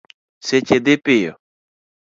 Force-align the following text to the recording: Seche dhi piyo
Seche 0.47 0.77
dhi 0.85 0.95
piyo 1.05 1.33